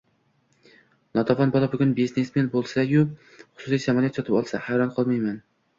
notavon 1.19 1.53
bola 1.57 1.69
bugun 1.75 1.93
“biznesmen”bo’lsa-yu, 2.01 3.07
xususiy 3.45 3.87
samolyot 3.89 4.21
sotib 4.21 4.41
olsa, 4.43 4.67
hayron 4.69 4.99
qolmayman. 4.99 5.43